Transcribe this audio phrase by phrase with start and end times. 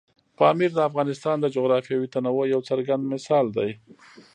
[0.37, 3.69] پامیر د افغانستان د جغرافیوي تنوع یو څرګند مثال دی.